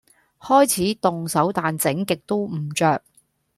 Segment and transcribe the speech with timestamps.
[0.39, 3.03] 開始動手但整極都唔着